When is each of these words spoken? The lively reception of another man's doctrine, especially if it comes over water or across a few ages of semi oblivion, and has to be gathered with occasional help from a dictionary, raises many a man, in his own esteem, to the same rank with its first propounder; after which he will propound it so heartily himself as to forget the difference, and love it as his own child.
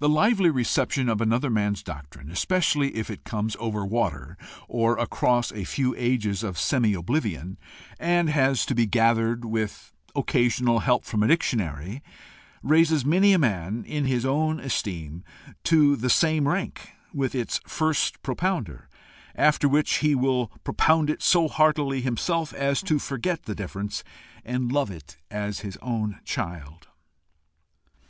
The 0.00 0.08
lively 0.08 0.50
reception 0.50 1.08
of 1.08 1.20
another 1.20 1.48
man's 1.48 1.84
doctrine, 1.84 2.28
especially 2.28 2.96
if 2.96 3.08
it 3.08 3.22
comes 3.22 3.56
over 3.60 3.86
water 3.86 4.36
or 4.66 4.98
across 4.98 5.52
a 5.52 5.62
few 5.62 5.94
ages 5.96 6.42
of 6.42 6.58
semi 6.58 6.92
oblivion, 6.92 7.56
and 8.00 8.28
has 8.30 8.66
to 8.66 8.74
be 8.74 8.84
gathered 8.84 9.44
with 9.44 9.92
occasional 10.16 10.80
help 10.80 11.04
from 11.04 11.22
a 11.22 11.28
dictionary, 11.28 12.02
raises 12.64 13.04
many 13.04 13.32
a 13.32 13.38
man, 13.38 13.84
in 13.84 14.06
his 14.06 14.26
own 14.26 14.58
esteem, 14.58 15.22
to 15.62 15.94
the 15.94 16.10
same 16.10 16.48
rank 16.48 16.90
with 17.14 17.32
its 17.36 17.60
first 17.64 18.20
propounder; 18.24 18.88
after 19.36 19.68
which 19.68 19.98
he 19.98 20.16
will 20.16 20.48
propound 20.64 21.08
it 21.08 21.22
so 21.22 21.46
heartily 21.46 22.00
himself 22.00 22.52
as 22.52 22.82
to 22.82 22.98
forget 22.98 23.44
the 23.44 23.54
difference, 23.54 24.02
and 24.44 24.72
love 24.72 24.90
it 24.90 25.16
as 25.30 25.60
his 25.60 25.76
own 25.80 26.18
child. 26.24 26.88